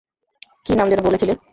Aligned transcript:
কী 0.65 0.71
নাম 0.75 0.87
যেনো 0.89 1.03
বলেছিলে? 1.07 1.33